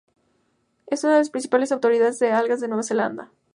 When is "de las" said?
1.13-1.29